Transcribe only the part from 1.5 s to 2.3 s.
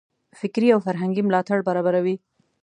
برابروي.